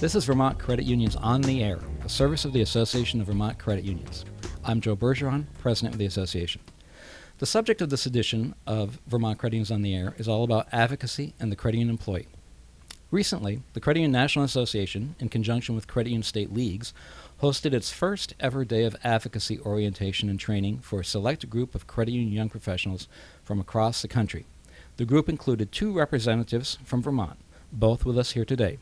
This 0.00 0.14
is 0.14 0.26
Vermont 0.26 0.60
Credit 0.60 0.84
Unions 0.84 1.16
on 1.16 1.40
the 1.40 1.60
Air, 1.60 1.80
a 2.04 2.08
service 2.08 2.44
of 2.44 2.52
the 2.52 2.60
Association 2.60 3.20
of 3.20 3.26
Vermont 3.26 3.58
Credit 3.58 3.84
Unions. 3.84 4.24
I'm 4.64 4.80
Joe 4.80 4.94
Bergeron, 4.94 5.46
president 5.58 5.92
of 5.92 5.98
the 5.98 6.06
association. 6.06 6.60
The 7.38 7.46
subject 7.46 7.82
of 7.82 7.90
this 7.90 8.06
edition 8.06 8.54
of 8.64 9.00
Vermont 9.08 9.40
Credit 9.40 9.56
Unions 9.56 9.72
on 9.72 9.82
the 9.82 9.96
Air 9.96 10.14
is 10.16 10.28
all 10.28 10.44
about 10.44 10.68
advocacy 10.70 11.34
and 11.40 11.50
the 11.50 11.56
credit 11.56 11.78
union 11.78 11.90
employee. 11.90 12.28
Recently, 13.10 13.60
the 13.72 13.80
Credit 13.80 13.98
Union 13.98 14.12
National 14.12 14.44
Association, 14.44 15.16
in 15.18 15.30
conjunction 15.30 15.74
with 15.74 15.88
Credit 15.88 16.10
Union 16.10 16.22
State 16.22 16.52
Leagues, 16.52 16.94
hosted 17.42 17.72
its 17.72 17.90
first 17.90 18.34
ever 18.38 18.64
day 18.64 18.84
of 18.84 18.94
advocacy 19.02 19.58
orientation 19.58 20.28
and 20.28 20.38
training 20.38 20.78
for 20.78 21.00
a 21.00 21.04
select 21.04 21.50
group 21.50 21.74
of 21.74 21.88
credit 21.88 22.12
union 22.12 22.32
young 22.32 22.48
professionals 22.48 23.08
from 23.42 23.58
across 23.58 24.00
the 24.00 24.06
country. 24.06 24.46
The 24.96 25.04
group 25.04 25.28
included 25.28 25.72
two 25.72 25.92
representatives 25.92 26.78
from 26.84 27.02
Vermont, 27.02 27.40
both 27.72 28.04
with 28.04 28.16
us 28.16 28.30
here 28.30 28.44
today. 28.44 28.78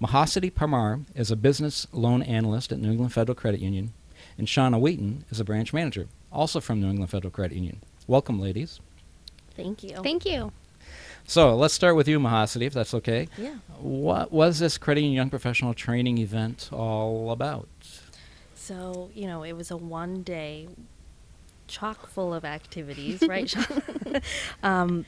Mahasati 0.00 0.52
Parmar 0.52 1.04
is 1.14 1.30
a 1.30 1.36
business 1.36 1.86
loan 1.92 2.22
analyst 2.22 2.72
at 2.72 2.78
New 2.78 2.90
England 2.90 3.12
Federal 3.12 3.34
Credit 3.34 3.60
Union, 3.60 3.92
and 4.38 4.46
Shauna 4.46 4.80
Wheaton 4.80 5.24
is 5.30 5.40
a 5.40 5.44
branch 5.44 5.72
manager, 5.72 6.08
also 6.30 6.60
from 6.60 6.80
New 6.80 6.88
England 6.88 7.10
Federal 7.10 7.30
Credit 7.30 7.54
Union. 7.54 7.80
Welcome, 8.06 8.40
ladies. 8.40 8.80
Thank 9.56 9.82
you. 9.82 9.96
Thank 10.02 10.24
you. 10.24 10.52
So 11.24 11.54
let's 11.54 11.74
start 11.74 11.94
with 11.96 12.08
you, 12.08 12.18
Mahasati, 12.18 12.66
if 12.66 12.74
that's 12.74 12.94
okay. 12.94 13.28
Yeah. 13.38 13.54
What 13.78 14.32
was 14.32 14.58
this 14.58 14.76
Credit 14.78 15.02
Union 15.02 15.16
Young 15.16 15.30
Professional 15.30 15.74
Training 15.74 16.18
event 16.18 16.68
all 16.72 17.30
about? 17.30 17.68
So, 18.54 19.10
you 19.14 19.26
know, 19.26 19.42
it 19.42 19.52
was 19.52 19.70
a 19.70 19.76
one 19.76 20.22
day 20.22 20.68
chock 21.68 22.06
full 22.08 22.34
of 22.34 22.44
activities, 22.44 23.22
right? 23.28 23.48
Sean? 23.48 23.82
um, 24.62 25.06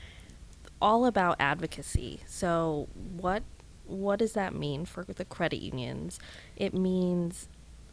all 0.81 1.05
about 1.05 1.37
advocacy. 1.39 2.21
So, 2.27 2.87
what 3.17 3.43
what 3.87 4.19
does 4.19 4.33
that 4.33 4.53
mean 4.53 4.85
for 4.85 5.03
the 5.03 5.25
credit 5.25 5.57
unions? 5.57 6.19
It 6.55 6.73
means 6.73 7.47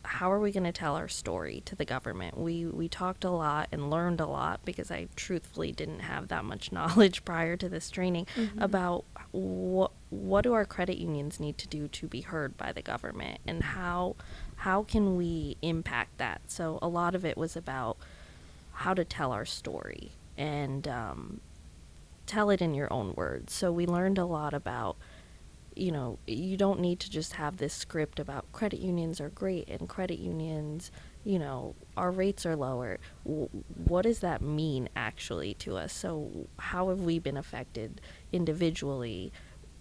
how 0.04 0.32
are 0.32 0.40
we 0.40 0.50
going 0.50 0.64
to 0.64 0.72
tell 0.72 0.96
our 0.96 1.08
story 1.08 1.62
to 1.64 1.76
the 1.76 1.84
government? 1.84 2.36
We 2.36 2.66
we 2.66 2.88
talked 2.88 3.24
a 3.24 3.30
lot 3.30 3.68
and 3.70 3.90
learned 3.90 4.20
a 4.20 4.26
lot 4.26 4.60
because 4.64 4.90
I 4.90 5.08
truthfully 5.16 5.72
didn't 5.72 6.00
have 6.00 6.28
that 6.28 6.44
much 6.44 6.72
knowledge 6.76 7.24
prior 7.24 7.56
to 7.56 7.68
this 7.68 7.90
training 7.90 8.26
about 8.58 9.04
what 9.30 9.92
what 10.10 10.42
do 10.42 10.52
our 10.52 10.64
credit 10.64 10.98
unions 10.98 11.38
need 11.38 11.58
to 11.58 11.68
do 11.68 11.88
to 11.88 12.06
be 12.06 12.22
heard 12.22 12.56
by 12.56 12.72
the 12.72 12.82
government 12.82 13.40
and 13.46 13.62
how 13.62 14.16
how 14.56 14.82
can 14.82 15.16
we 15.16 15.56
impact 15.62 16.18
that? 16.18 16.42
So 16.48 16.78
a 16.82 16.88
lot 16.88 17.14
of 17.14 17.24
it 17.24 17.36
was 17.36 17.56
about 17.56 17.96
how 18.72 18.94
to 18.94 19.04
tell 19.04 19.32
our 19.32 19.44
story 19.44 20.12
and 20.36 20.86
um, 20.88 21.40
tell 22.26 22.50
it 22.50 22.62
in 22.62 22.74
your 22.74 22.92
own 22.92 23.12
words. 23.16 23.52
So 23.52 23.72
we 23.72 23.86
learned 23.86 24.18
a 24.18 24.24
lot 24.24 24.54
about 24.54 24.96
you 25.76 25.92
know, 25.92 26.18
you 26.26 26.56
don't 26.56 26.80
need 26.80 27.00
to 27.00 27.10
just 27.10 27.34
have 27.34 27.56
this 27.58 27.72
script 27.74 28.18
about 28.20 28.50
credit 28.52 28.80
unions 28.80 29.20
are 29.20 29.28
great 29.30 29.68
and 29.68 29.88
credit 29.88 30.18
unions, 30.18 30.90
you 31.24 31.38
know, 31.38 31.74
our 31.96 32.10
rates 32.10 32.44
are 32.46 32.56
lower. 32.56 32.98
W- 33.24 33.48
what 33.86 34.02
does 34.02 34.20
that 34.20 34.42
mean 34.42 34.88
actually 34.96 35.54
to 35.54 35.76
us? 35.76 35.92
So, 35.92 36.48
how 36.58 36.88
have 36.88 37.00
we 37.00 37.18
been 37.18 37.36
affected 37.36 38.00
individually 38.32 39.32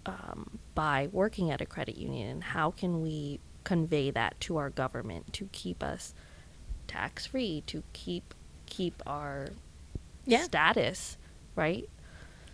um, 0.06 0.58
by 0.74 1.08
working 1.12 1.50
at 1.50 1.60
a 1.60 1.66
credit 1.66 1.96
union? 1.96 2.28
And 2.30 2.44
how 2.44 2.70
can 2.70 3.02
we 3.02 3.40
convey 3.64 4.10
that 4.10 4.40
to 4.40 4.56
our 4.56 4.70
government 4.70 5.32
to 5.34 5.48
keep 5.52 5.82
us 5.82 6.14
tax 6.88 7.26
free, 7.26 7.62
to 7.66 7.82
keep 7.92 8.34
keep 8.66 9.02
our 9.06 9.48
Yeah. 10.24 10.42
status, 10.42 11.16
right? 11.56 11.88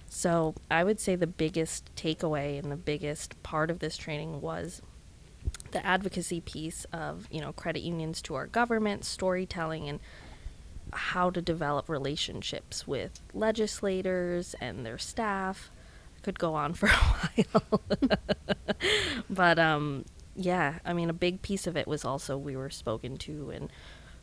So 0.08 0.54
I 0.70 0.84
would 0.84 1.00
say 1.00 1.16
the 1.16 1.26
biggest 1.26 1.94
takeaway 1.94 2.58
and 2.58 2.72
the 2.72 2.76
biggest 2.76 3.40
part 3.42 3.70
of 3.70 3.78
this 3.78 3.96
training 3.96 4.40
was 4.40 4.82
the 5.70 5.84
advocacy 5.84 6.40
piece 6.40 6.84
of 6.92 7.26
you 7.30 7.40
know 7.40 7.52
credit 7.52 7.80
unions 7.80 8.22
to 8.22 8.34
our 8.34 8.46
government, 8.46 9.04
storytelling, 9.04 9.88
and 9.88 10.00
how 10.92 11.30
to 11.30 11.42
develop 11.42 11.88
relationships 11.88 12.86
with 12.86 13.20
legislators 13.34 14.54
and 14.60 14.84
their 14.84 14.98
staff. 14.98 15.70
I 16.16 16.20
could 16.20 16.38
go 16.38 16.54
on 16.54 16.74
for 16.74 16.86
a 16.86 16.92
while, 16.92 17.80
but 19.30 19.58
um, 19.58 20.04
yeah, 20.34 20.78
I 20.84 20.92
mean 20.92 21.10
a 21.10 21.14
big 21.14 21.42
piece 21.42 21.66
of 21.66 21.76
it 21.76 21.86
was 21.86 22.04
also 22.04 22.38
we 22.38 22.56
were 22.56 22.70
spoken 22.70 23.18
to 23.18 23.50
and 23.50 23.70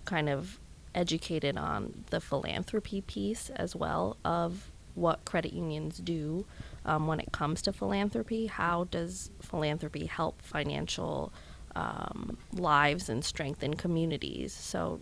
kind 0.05 0.29
of 0.29 0.59
educated 0.93 1.57
on 1.57 2.05
the 2.09 2.21
philanthropy 2.21 3.01
piece 3.01 3.49
as 3.51 3.75
well 3.75 4.17
of 4.23 4.71
what 4.95 5.25
credit 5.25 5.53
unions 5.53 5.97
do 5.99 6.45
um, 6.85 7.07
when 7.07 7.19
it 7.19 7.31
comes 7.31 7.61
to 7.63 7.73
philanthropy. 7.73 8.47
How 8.47 8.85
does 8.85 9.31
philanthropy 9.41 10.05
help 10.05 10.41
financial 10.41 11.31
um, 11.75 12.37
lives 12.53 13.09
and 13.09 13.23
strengthen 13.23 13.75
communities? 13.75 14.53
So, 14.53 15.01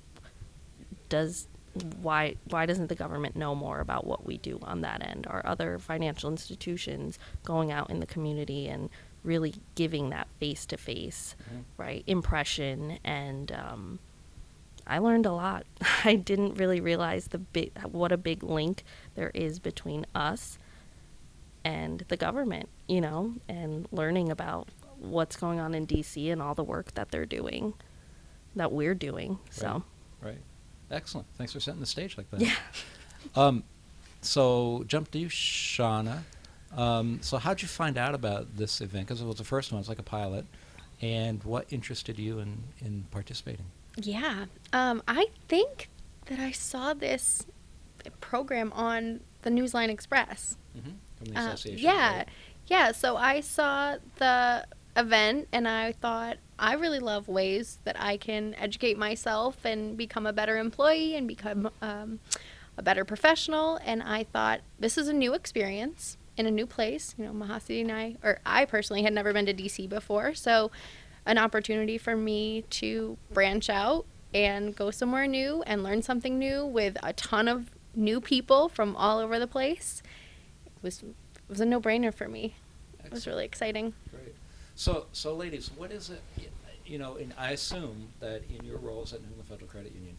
does 1.09 1.47
why 2.01 2.35
why 2.45 2.65
doesn't 2.65 2.87
the 2.87 2.95
government 2.95 3.35
know 3.35 3.55
more 3.55 3.79
about 3.79 4.05
what 4.05 4.25
we 4.25 4.37
do 4.37 4.59
on 4.63 4.81
that 4.81 5.05
end? 5.05 5.27
Are 5.27 5.41
other 5.45 5.79
financial 5.79 6.29
institutions 6.29 7.17
going 7.43 7.71
out 7.71 7.89
in 7.89 7.99
the 7.99 8.05
community 8.05 8.67
and 8.67 8.89
really 9.23 9.55
giving 9.75 10.09
that 10.09 10.27
face 10.39 10.65
to 10.67 10.77
face, 10.77 11.35
right 11.77 12.03
impression 12.07 12.99
and 13.03 13.51
um, 13.51 13.99
I 14.85 14.97
learned 14.99 15.25
a 15.25 15.31
lot. 15.31 15.65
I 16.03 16.15
didn't 16.15 16.55
really 16.55 16.81
realize 16.81 17.27
the 17.27 17.37
big 17.37 17.71
what 17.83 18.11
a 18.11 18.17
big 18.17 18.43
link 18.43 18.83
there 19.15 19.31
is 19.33 19.59
between 19.59 20.05
us 20.13 20.57
and 21.63 22.03
the 22.09 22.17
government, 22.17 22.69
you 22.87 23.01
know, 23.01 23.35
and 23.47 23.87
learning 23.91 24.29
about 24.29 24.67
what's 24.99 25.35
going 25.35 25.59
on 25.59 25.73
in 25.73 25.87
DC 25.87 26.31
and 26.31 26.41
all 26.41 26.55
the 26.55 26.63
work 26.63 26.93
that 26.95 27.11
they're 27.11 27.25
doing, 27.25 27.73
that 28.55 28.71
we're 28.71 28.95
doing. 28.95 29.39
So, 29.49 29.83
Right. 30.21 30.39
Excellent. 30.91 31.27
Thanks 31.37 31.53
for 31.53 31.59
setting 31.59 31.79
the 31.79 31.85
stage 31.85 32.17
like 32.17 32.29
that. 32.31 32.41
yeah. 32.41 32.55
Um, 33.37 33.63
so 34.19 34.83
jump 34.85 35.09
to 35.11 35.17
you, 35.17 35.27
Shauna. 35.27 36.23
Um, 36.75 37.19
so 37.21 37.37
how'd 37.37 37.61
you 37.61 37.69
find 37.69 37.97
out 37.97 38.13
about 38.13 38.57
this 38.57 38.81
event? 38.81 39.07
Because 39.07 39.21
it 39.21 39.25
was 39.25 39.37
the 39.37 39.45
first 39.45 39.71
one. 39.71 39.79
It's 39.79 39.87
like 39.87 39.97
a 39.97 40.03
pilot. 40.03 40.45
And 41.01 41.41
what 41.45 41.71
interested 41.71 42.19
you 42.19 42.39
in, 42.39 42.63
in 42.79 43.05
participating? 43.11 43.67
Yeah. 43.97 44.45
Um, 44.71 45.03
I 45.07 45.27
think 45.47 45.89
that 46.25 46.39
I 46.39 46.51
saw 46.51 46.93
this 46.93 47.45
program 48.21 48.71
on 48.73 49.21
the 49.43 49.49
Newsline 49.49 49.89
Express. 49.89 50.57
Mm-hmm. 50.77 50.89
From 51.17 51.25
the 51.33 51.39
Uh, 51.39 51.47
association. 51.47 51.79
yeah. 51.85 52.17
right? 52.17 52.27
Yeah. 52.67 52.91
So 52.91 53.17
I 53.17 53.41
saw 53.41 53.97
the 54.17 54.65
event 54.95 55.47
and 55.51 55.67
I 55.67 55.91
thought, 55.91 56.37
I 56.59 56.73
really 56.73 56.99
love 56.99 57.27
ways 57.27 57.79
that 57.83 57.99
I 57.99 58.17
can 58.17 58.55
educate 58.55 58.97
myself 58.97 59.65
and 59.65 59.97
become 59.97 60.25
a 60.25 60.33
better 60.33 60.57
employee 60.57 61.15
and 61.15 61.27
become 61.27 61.69
um, 61.81 62.19
a 62.77 62.81
better 62.83 63.03
professional. 63.05 63.79
And 63.85 64.01
I 64.03 64.23
thought, 64.23 64.61
this 64.79 64.97
is 64.97 65.07
a 65.07 65.13
new 65.13 65.33
experience 65.33 66.17
in 66.37 66.45
a 66.45 66.51
new 66.51 66.65
place. 66.65 67.15
You 67.17 67.25
know, 67.25 67.31
Mahasi 67.33 67.81
and 67.81 67.91
I, 67.91 68.15
or 68.23 68.39
I 68.45 68.65
personally 68.65 69.03
had 69.03 69.13
never 69.13 69.33
been 69.33 69.45
to 69.47 69.53
DC 69.53 69.87
before. 69.89 70.33
So, 70.35 70.71
an 71.25 71.37
opportunity 71.37 71.97
for 71.97 72.15
me 72.15 72.63
to 72.69 73.17
branch 73.31 73.69
out 73.69 74.05
and 74.33 74.75
go 74.75 74.91
somewhere 74.91 75.27
new 75.27 75.63
and 75.67 75.83
learn 75.83 76.01
something 76.01 76.37
new 76.37 76.65
with 76.65 76.97
a 77.03 77.13
ton 77.13 77.47
of 77.47 77.69
new 77.95 78.19
people 78.19 78.67
from 78.69 78.95
all 78.95 79.19
over 79.19 79.39
the 79.39 79.47
place. 79.47 80.01
It 80.65 80.71
was 80.81 81.03
it 81.03 81.49
was 81.49 81.59
a 81.59 81.65
no-brainer 81.65 82.13
for 82.13 82.27
me. 82.27 82.55
It 83.03 83.11
was 83.11 83.27
really 83.27 83.45
exciting. 83.45 83.93
Great. 84.09 84.33
So, 84.75 85.05
so 85.11 85.35
ladies, 85.35 85.69
what 85.75 85.91
is 85.91 86.09
it? 86.09 86.21
You 86.85 86.97
know, 86.97 87.15
and 87.17 87.33
I 87.37 87.51
assume 87.51 88.07
that 88.19 88.41
in 88.49 88.65
your 88.65 88.77
roles 88.77 89.13
at 89.13 89.21
New 89.21 89.27
England 89.27 89.47
Federal 89.47 89.69
Credit 89.69 89.93
Union, 89.93 90.15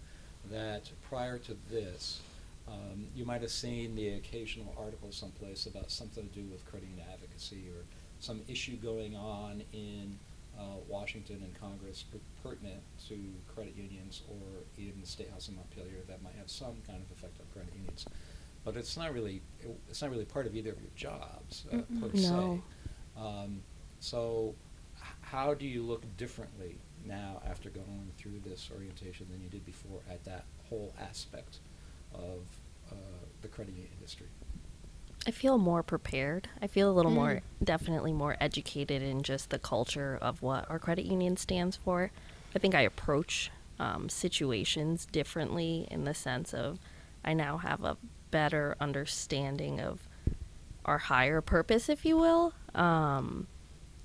that 0.50 0.90
prior 1.08 1.38
to 1.38 1.56
this, 1.70 2.20
um, 2.68 3.06
you 3.14 3.24
might 3.24 3.42
have 3.42 3.50
seen 3.50 3.94
the 3.96 4.10
occasional 4.10 4.74
article 4.78 5.08
someplace 5.10 5.66
about 5.66 5.90
something 5.90 6.28
to 6.28 6.40
do 6.40 6.46
with 6.50 6.64
credit 6.70 6.88
union 6.88 7.06
advocacy 7.12 7.64
or 7.68 7.84
some 8.20 8.40
issue 8.48 8.76
going 8.76 9.16
on 9.16 9.62
in 9.72 10.18
uh, 10.58 10.62
Washington 10.88 11.42
and 11.44 11.54
Congress 11.60 12.02
per- 12.04 12.18
pertinent 12.48 12.80
to 13.08 13.18
credit 13.54 13.74
unions 13.76 14.22
or 14.28 14.62
even 14.78 15.00
the 15.00 15.06
State 15.06 15.30
House 15.30 15.48
in 15.48 15.56
Montpelier 15.56 16.02
that 16.08 16.22
might 16.22 16.34
have 16.36 16.50
some 16.50 16.76
kind 16.86 17.02
of 17.02 17.10
effect 17.16 17.38
on 17.40 17.46
credit 17.52 17.72
unions. 17.74 18.06
But 18.64 18.76
it's 18.76 18.96
not 18.96 19.12
really, 19.12 19.42
it- 19.60 19.80
it's 19.88 20.00
not 20.02 20.10
really 20.10 20.24
part 20.24 20.46
of 20.46 20.54
either 20.54 20.70
of 20.72 20.80
your 20.80 20.90
jobs 20.96 21.64
uh, 21.72 21.78
per 22.00 22.10
No. 22.14 22.62
se. 23.16 23.20
Um, 23.20 23.62
so, 24.00 24.54
h- 24.96 25.02
how 25.20 25.54
do 25.54 25.66
you 25.66 25.82
look 25.82 26.02
differently 26.16 26.78
now 27.04 27.42
after 27.46 27.68
going 27.70 28.10
through 28.16 28.40
this 28.44 28.70
orientation 28.74 29.26
than 29.30 29.42
you 29.42 29.48
did 29.48 29.64
before 29.66 30.00
at 30.10 30.24
that 30.24 30.44
whole 30.68 30.94
aspect 31.00 31.58
of 32.14 32.40
uh, 32.90 32.94
the 33.42 33.48
credit 33.48 33.74
union 33.74 33.90
industry? 33.98 34.26
I 35.26 35.30
feel 35.30 35.56
more 35.58 35.82
prepared. 35.82 36.48
I 36.60 36.66
feel 36.66 36.90
a 36.90 36.92
little 36.92 37.10
more, 37.10 37.42
Mm. 37.60 37.64
definitely 37.64 38.12
more 38.12 38.36
educated 38.40 39.02
in 39.02 39.22
just 39.22 39.50
the 39.50 39.58
culture 39.58 40.18
of 40.20 40.42
what 40.42 40.68
our 40.70 40.78
credit 40.78 41.06
union 41.06 41.36
stands 41.36 41.76
for. 41.76 42.10
I 42.54 42.58
think 42.58 42.74
I 42.74 42.82
approach 42.82 43.50
um, 43.78 44.08
situations 44.08 45.06
differently 45.06 45.88
in 45.90 46.04
the 46.04 46.14
sense 46.14 46.52
of 46.54 46.78
I 47.24 47.32
now 47.32 47.56
have 47.58 47.82
a 47.82 47.96
better 48.30 48.76
understanding 48.80 49.80
of 49.80 50.06
our 50.84 50.98
higher 50.98 51.40
purpose, 51.40 51.88
if 51.88 52.04
you 52.04 52.16
will. 52.16 52.52
Um, 52.74 53.46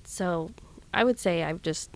so 0.04 0.50
I 0.94 1.04
would 1.04 1.18
say 1.18 1.42
I've 1.44 1.62
just 1.62 1.90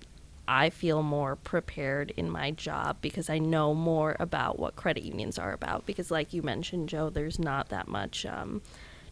I 0.47 0.69
feel 0.69 1.03
more 1.03 1.37
prepared 1.37 2.12
in 2.19 2.29
my 2.29 2.50
job 2.50 2.99
because 3.00 3.31
I 3.31 3.38
know 3.38 3.73
more 3.75 4.15
about 4.20 4.59
what 4.59 4.77
credit 4.77 5.03
unions 5.03 5.38
are 5.38 5.53
about. 5.55 5.87
Because, 5.87 6.11
like 6.11 6.35
you 6.35 6.43
mentioned, 6.43 6.91
Joe, 6.91 7.09
there's 7.09 7.38
not 7.38 7.70
that 7.70 7.88
much 7.88 8.27
um, 8.27 8.61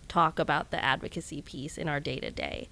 talk 0.08 0.38
about 0.38 0.70
the 0.70 0.82
advocacy 0.82 1.42
piece 1.42 1.78
in 1.78 1.88
our 1.88 2.00
day 2.00 2.18
to 2.20 2.30
day. 2.30 2.68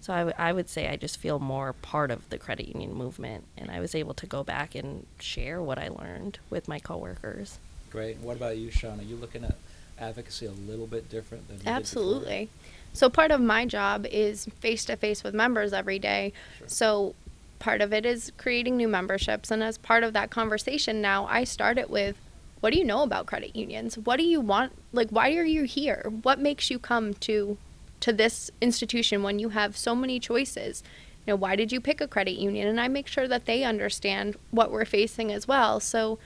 So 0.00 0.12
I, 0.12 0.18
w- 0.18 0.34
I 0.38 0.52
would 0.52 0.68
say 0.68 0.88
I 0.88 0.96
just 0.96 1.16
feel 1.18 1.38
more 1.38 1.72
part 1.72 2.10
of 2.10 2.28
the 2.30 2.38
credit 2.38 2.68
union 2.68 2.94
movement, 2.94 3.44
and 3.56 3.70
I 3.70 3.80
was 3.80 3.94
able 3.94 4.14
to 4.14 4.26
go 4.26 4.44
back 4.44 4.74
and 4.74 5.06
share 5.18 5.60
what 5.60 5.78
I 5.78 5.88
learned 5.88 6.38
with 6.48 6.68
my 6.68 6.78
coworkers. 6.78 7.58
Great. 7.90 8.18
What 8.18 8.36
about 8.36 8.56
you, 8.56 8.70
Sean? 8.70 9.00
Are 9.00 9.02
you 9.02 9.16
looking 9.16 9.42
at 9.44 9.56
advocacy 9.98 10.46
a 10.46 10.52
little 10.52 10.86
bit 10.86 11.08
different 11.08 11.48
than 11.48 11.56
you 11.56 11.62
did 11.62 11.64
before? 11.64 11.76
Absolutely. 11.76 12.48
So 12.92 13.10
part 13.10 13.30
of 13.30 13.40
my 13.40 13.66
job 13.66 14.06
is 14.10 14.46
face 14.60 14.84
to 14.86 14.96
face 14.96 15.24
with 15.24 15.34
members 15.34 15.72
every 15.72 15.98
day. 15.98 16.32
Sure. 16.58 16.68
So 16.68 17.14
part 17.58 17.80
of 17.80 17.92
it 17.92 18.06
is 18.06 18.32
creating 18.36 18.76
new 18.76 18.88
memberships 18.88 19.50
and 19.50 19.62
as 19.62 19.78
part 19.78 20.04
of 20.04 20.12
that 20.12 20.30
conversation 20.30 21.00
now 21.00 21.26
I 21.26 21.44
start 21.44 21.78
it 21.78 21.88
with 21.88 22.16
what 22.60 22.72
do 22.72 22.78
you 22.78 22.84
know 22.84 23.02
about 23.02 23.26
credit 23.26 23.54
unions? 23.54 23.96
What 23.98 24.16
do 24.16 24.24
you 24.24 24.40
want 24.40 24.72
like 24.92 25.10
why 25.10 25.34
are 25.34 25.44
you 25.44 25.64
here? 25.64 26.10
What 26.22 26.38
makes 26.38 26.70
you 26.70 26.78
come 26.78 27.14
to 27.14 27.58
to 28.00 28.12
this 28.12 28.50
institution 28.60 29.22
when 29.22 29.38
you 29.38 29.50
have 29.50 29.76
so 29.76 29.94
many 29.94 30.18
choices? 30.20 30.82
You 31.26 31.32
know, 31.32 31.36
why 31.36 31.56
did 31.56 31.72
you 31.72 31.80
pick 31.80 32.00
a 32.00 32.06
credit 32.06 32.38
union? 32.38 32.68
And 32.68 32.80
I 32.80 32.88
make 32.88 33.08
sure 33.08 33.26
that 33.26 33.46
they 33.46 33.64
understand 33.64 34.36
what 34.50 34.70
we're 34.70 34.84
facing 34.84 35.32
as 35.32 35.48
well 35.48 35.80
so 35.80 36.18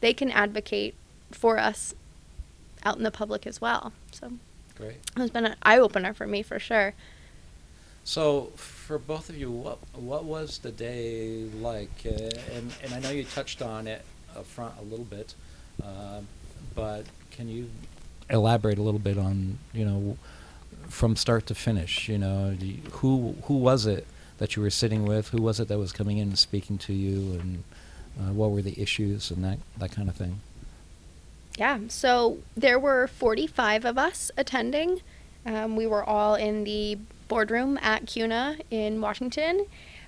they 0.00 0.12
can 0.12 0.30
advocate 0.30 0.94
for 1.30 1.58
us 1.58 1.94
out 2.84 2.96
in 2.96 3.02
the 3.02 3.10
public 3.10 3.46
as 3.46 3.60
well. 3.60 3.92
So 4.10 4.32
Great. 4.76 4.96
it's 5.16 5.30
been 5.30 5.46
an 5.46 5.56
eye 5.62 5.78
opener 5.78 6.12
for 6.12 6.26
me 6.26 6.42
for 6.42 6.58
sure. 6.58 6.94
So, 8.04 8.50
for 8.56 8.98
both 8.98 9.28
of 9.28 9.36
you, 9.36 9.50
what 9.50 9.78
what 9.94 10.24
was 10.24 10.58
the 10.58 10.72
day 10.72 11.44
like? 11.60 11.90
Uh, 12.04 12.30
and 12.56 12.72
and 12.82 12.94
I 12.94 12.98
know 12.98 13.10
you 13.10 13.22
touched 13.24 13.62
on 13.62 13.86
it 13.86 14.02
up 14.36 14.46
front 14.46 14.74
a 14.80 14.82
little 14.82 15.04
bit, 15.04 15.34
um, 15.84 16.26
but 16.74 17.04
can 17.30 17.48
you 17.48 17.70
elaborate 18.30 18.78
a 18.78 18.82
little 18.82 19.00
bit 19.00 19.18
on 19.18 19.58
you 19.72 19.84
know 19.84 20.16
from 20.88 21.16
start 21.16 21.46
to 21.46 21.54
finish? 21.54 22.08
You 22.08 22.18
know, 22.18 22.56
you- 22.58 22.78
who 22.92 23.34
who 23.44 23.54
was 23.56 23.86
it 23.86 24.06
that 24.38 24.56
you 24.56 24.62
were 24.62 24.70
sitting 24.70 25.04
with? 25.06 25.28
Who 25.28 25.40
was 25.42 25.60
it 25.60 25.68
that 25.68 25.78
was 25.78 25.92
coming 25.92 26.18
in 26.18 26.28
and 26.28 26.38
speaking 26.38 26.78
to 26.78 26.92
you? 26.92 27.38
And 27.40 27.64
uh, 28.20 28.32
what 28.32 28.50
were 28.50 28.62
the 28.62 28.80
issues 28.80 29.30
and 29.30 29.44
that 29.44 29.58
that 29.78 29.92
kind 29.92 30.08
of 30.08 30.16
thing? 30.16 30.40
Yeah, 31.58 31.80
so 31.88 32.38
there 32.56 32.78
were 32.78 33.06
45 33.06 33.84
of 33.84 33.98
us 33.98 34.30
attending. 34.38 35.02
Um, 35.44 35.76
we 35.76 35.86
were 35.86 36.02
all 36.02 36.34
in 36.34 36.64
the 36.64 36.98
boardroom 37.28 37.78
at 37.82 38.06
CUNA 38.06 38.56
in 38.70 39.00
Washington. 39.02 39.66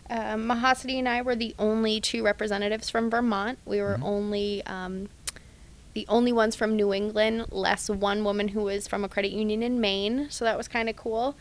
Um, 0.09 0.47
Mahasati 0.49 0.99
and 0.99 1.09
I 1.09 1.20
were 1.23 1.37
the 1.37 1.55
only 1.59 2.00
two 2.00 2.23
representatives 2.25 2.88
from 2.88 3.11
Vermont. 3.11 3.59
We 3.67 3.81
were 3.81 3.97
Mhm. 3.99 4.05
only 4.05 4.62
um, 4.67 5.09
the 5.94 6.05
only 6.08 6.32
ones 6.32 6.55
from 6.56 6.76
New 6.76 6.93
England, 6.93 7.46
less 7.50 7.88
one 7.88 8.25
woman 8.25 8.49
who 8.49 8.62
was 8.62 8.87
from 8.88 9.05
a 9.05 9.08
credit 9.08 9.31
union 9.32 9.62
in 9.62 9.81
Maine. 9.81 10.26
So 10.31 10.44
that 10.44 10.56
was 10.58 10.69
kind 10.69 10.88
of 10.88 10.96
cool. 10.96 11.37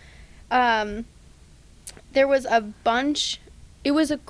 Um, 0.51 1.05
there 2.13 2.27
was 2.27 2.45
a 2.45 2.61
bunch. 2.61 3.39
It 3.83 3.91
was 3.91 4.11
a 4.11 4.17
c- 4.17 4.21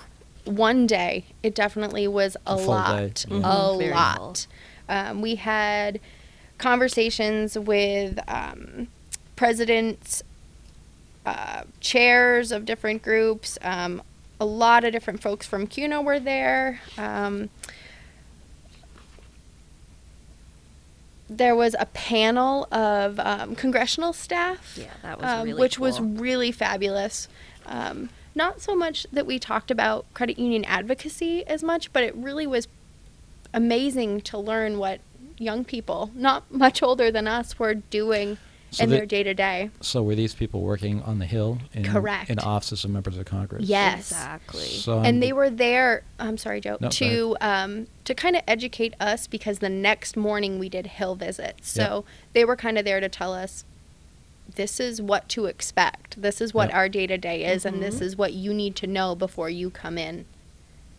one 0.51 0.87
day. 0.87 1.25
It 1.43 1.53
definitely 1.53 2.07
was 2.07 2.35
a, 2.47 2.53
A 2.53 2.55
lot. 2.55 3.25
yeah. 3.29 3.37
A 3.43 3.77
very 3.77 3.91
lot. 3.93 4.47
Um, 4.89 5.21
we 5.21 5.35
had 5.35 5.99
conversations 6.57 7.57
with 7.57 8.19
um, 8.29 8.87
presidents, 9.35 10.23
uh, 11.25 11.63
chairs 11.81 12.51
of 12.51 12.65
different 12.65 13.01
groups. 13.03 13.57
Um, 13.61 14.01
a 14.39 14.45
lot 14.45 14.83
of 14.83 14.91
different 14.91 15.21
folks 15.21 15.45
from 15.45 15.67
CUNA 15.67 16.01
were 16.01 16.19
there. 16.19 16.79
There 21.37 21.55
was 21.55 21.75
a 21.79 21.85
panel 21.87 22.67
of 22.71 23.19
um, 23.19 23.55
congressional 23.55 24.13
staff, 24.13 24.77
Yeah, 24.79 24.87
that 25.01 25.19
was 25.19 25.27
um, 25.27 25.43
really 25.43 25.59
which 25.59 25.79
was 25.79 25.99
really 25.99 26.51
fabulous. 26.51 27.27
Um, 27.65 28.09
not 28.35 28.61
so 28.61 28.75
much 28.75 29.05
that 29.11 29.25
we 29.25 29.39
talked 29.39 29.69
about 29.69 30.05
credit 30.13 30.39
union 30.39 30.65
advocacy 30.65 31.45
as 31.47 31.63
much, 31.63 31.93
but 31.93 32.03
it 32.03 32.15
really 32.15 32.47
was 32.47 32.67
amazing 33.53 34.21
to 34.21 34.37
learn 34.37 34.77
what 34.77 34.99
young 35.37 35.63
people, 35.63 36.11
not 36.15 36.51
much 36.51 36.81
older 36.81 37.11
than 37.11 37.27
us, 37.27 37.59
were 37.59 37.75
doing 37.75 38.37
So 38.73 38.83
in 38.83 38.89
they- 38.89 38.97
their 38.97 39.05
day 39.05 39.23
to 39.23 39.33
day. 39.33 39.69
So, 39.81 40.01
were 40.03 40.15
these 40.15 40.33
people 40.33 40.61
working 40.61 41.01
on 41.03 41.19
the 41.19 41.25
Hill 41.25 41.59
in 41.73 41.83
Correct. 41.85 42.29
in 42.29 42.39
offices 42.39 42.83
of 42.83 42.91
members 42.91 43.17
of 43.17 43.25
Congress? 43.25 43.63
Yes. 43.65 44.11
Exactly. 44.11 44.65
So, 44.65 44.99
and 44.99 45.21
they 45.21 45.31
were 45.31 45.49
there. 45.49 46.03
I'm 46.19 46.37
sorry, 46.37 46.59
Joe. 46.59 46.77
No, 46.81 46.89
to 46.89 47.37
um, 47.39 47.87
to 48.05 48.13
kind 48.15 48.35
of 48.35 48.41
educate 48.47 48.95
us 48.99 49.27
because 49.27 49.59
the 49.59 49.69
next 49.69 50.17
morning 50.17 50.59
we 50.59 50.69
did 50.69 50.87
hill 50.87 51.15
visits. 51.15 51.75
Yeah. 51.77 51.85
So 51.87 52.05
they 52.33 52.43
were 52.45 52.55
kind 52.55 52.77
of 52.77 52.83
there 52.85 52.99
to 52.99 53.09
tell 53.09 53.33
us 53.33 53.63
this 54.55 54.79
is 54.79 55.01
what 55.01 55.29
to 55.29 55.45
expect. 55.45 56.21
This 56.21 56.41
is 56.41 56.53
what 56.53 56.69
Yeah. 56.69 56.77
our 56.77 56.89
day 56.89 57.07
to 57.07 57.17
day 57.17 57.45
is, 57.45 57.65
and 57.65 57.81
this 57.81 57.95
Mhm. 57.97 58.01
is 58.01 58.17
what 58.17 58.33
you 58.33 58.53
need 58.53 58.75
to 58.77 58.87
know 58.87 59.15
before 59.15 59.49
you 59.49 59.69
come 59.69 59.97
in 59.97 60.25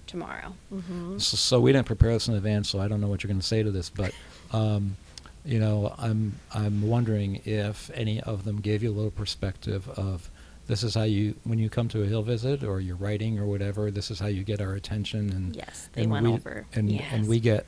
tomorrow. 0.06 0.54
hmm 0.70 1.18
So, 1.18 1.36
so 1.36 1.60
we 1.60 1.72
didn't 1.72 1.86
prepare 1.86 2.12
this 2.12 2.28
in 2.28 2.34
advance, 2.34 2.68
so 2.70 2.78
I 2.78 2.88
don't 2.88 3.00
know 3.00 3.08
what 3.08 3.22
you're 3.22 3.28
going 3.28 3.40
to 3.40 3.46
say 3.46 3.62
to 3.62 3.70
this, 3.70 3.90
but 3.90 4.12
um, 4.52 4.96
you 5.44 5.58
know, 5.58 5.94
I'm 5.98 6.34
I'm 6.52 6.82
wondering 6.86 7.40
if 7.44 7.90
any 7.94 8.20
of 8.20 8.44
them 8.44 8.60
gave 8.60 8.82
you 8.82 8.90
a 8.90 8.94
little 8.94 9.10
perspective 9.10 9.88
of 9.90 10.30
this 10.66 10.82
is 10.82 10.94
how 10.94 11.02
you 11.02 11.34
when 11.44 11.58
you 11.58 11.68
come 11.68 11.88
to 11.88 12.02
a 12.02 12.06
hill 12.06 12.22
visit 12.22 12.64
or 12.64 12.80
you're 12.80 12.96
writing 12.96 13.38
or 13.38 13.44
whatever, 13.46 13.90
this 13.90 14.10
is 14.10 14.18
how 14.18 14.26
you 14.26 14.42
get 14.42 14.60
our 14.60 14.72
attention 14.74 15.30
and 15.30 15.54
Yes, 15.56 15.88
they 15.92 16.02
and 16.02 16.10
went 16.10 16.26
we, 16.26 16.32
over. 16.32 16.66
and 16.74 16.90
and 16.90 17.28
we 17.28 17.40
get 17.40 17.66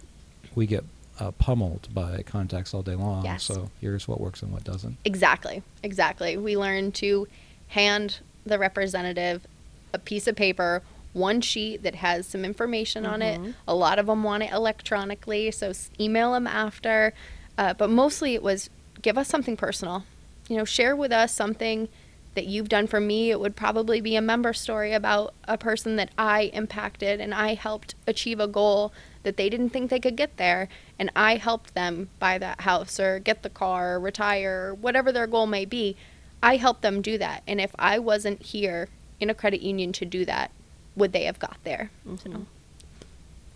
we 0.55 0.67
get 0.67 0.85
uh, 1.21 1.31
pummeled 1.33 1.89
by 1.95 2.23
contacts 2.23 2.73
all 2.75 2.83
day 2.83 2.95
long. 2.95 3.25
Yes. 3.25 3.45
So 3.45 3.71
here's 3.81 4.07
what 4.09 4.21
works 4.21 4.43
and 4.43 4.53
what 4.53 4.65
doesn't. 4.65 4.97
Exactly, 5.05 5.63
exactly. 5.83 6.37
We 6.37 6.57
learn 6.57 6.93
to 6.93 7.29
hand 7.69 8.19
the 8.45 8.59
representative 8.59 9.47
a 9.93 9.99
piece 9.99 10.27
of 10.27 10.37
paper, 10.37 10.83
one 11.13 11.41
sheet 11.41 11.83
that 11.83 11.95
has 11.97 12.27
some 12.27 12.45
information 12.45 13.05
on 13.07 13.23
it. 13.23 13.41
Mhm. 13.41 13.55
A 13.69 13.75
lot 13.75 13.99
of 13.99 14.07
them 14.07 14.23
want 14.23 14.43
it 14.45 14.53
electronically, 14.53 15.51
so 15.51 15.73
email 16.01 16.33
them 16.33 16.47
after. 16.47 17.13
Uh, 17.59 17.75
but 17.75 17.91
mostly 17.91 18.35
it 18.35 18.43
was 18.43 18.71
give 19.03 19.19
us 19.19 19.29
something 19.29 19.57
personal. 19.57 20.05
You 20.49 20.57
know, 20.57 20.65
share 20.65 20.95
with 20.95 21.13
us 21.13 21.33
something 21.33 21.89
that 22.35 22.47
you've 22.47 22.69
done 22.69 22.87
for 22.87 23.01
me. 23.01 23.31
It 23.31 23.41
would 23.41 23.57
probably 23.57 24.01
be 24.01 24.15
a 24.15 24.21
member 24.21 24.53
story 24.53 24.93
about 24.93 25.35
a 25.49 25.57
person 25.57 25.97
that 25.97 26.11
I 26.19 26.51
impacted 26.53 27.21
and 27.21 27.35
I 27.35 27.55
helped 27.55 27.95
achieve 28.07 28.39
a 28.39 28.47
goal 28.47 28.93
that 29.23 29.37
they 29.37 29.49
didn't 29.49 29.71
think 29.71 29.91
they 29.91 29.99
could 29.99 30.17
get 30.17 30.37
there. 30.37 30.69
And 30.99 31.11
I 31.17 31.37
helped 31.37 31.75
them 31.75 32.11
buy 32.19 32.39
that 32.39 32.61
house 32.61 33.01
or 33.01 33.19
get 33.19 33.43
the 33.43 33.51
car 33.51 33.95
or 33.95 34.01
retire 34.01 34.69
or 34.69 34.75
whatever 34.75 35.11
their 35.11 35.27
goal 35.27 35.47
may 35.47 35.65
be. 35.65 35.97
I 36.43 36.57
helped 36.57 36.83
them 36.83 37.03
do 37.03 37.19
that. 37.19 37.43
And 37.47 37.61
if 37.61 37.75
I 37.79 37.99
wasn't 37.99 38.43
here 38.43 38.89
in 39.19 39.31
a 39.31 39.35
credit 39.35 39.63
union 39.63 39.93
to 39.95 40.05
do 40.05 40.25
that, 40.27 40.51
would 40.95 41.13
they 41.13 41.25
have 41.25 41.39
got 41.39 41.57
there? 41.65 41.91
Mhm. 42.07 42.45